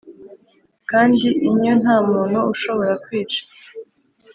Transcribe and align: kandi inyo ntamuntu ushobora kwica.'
kandi 0.89 1.27
inyo 1.49 1.71
ntamuntu 1.81 2.39
ushobora 2.53 2.93
kwica.' 3.05 3.41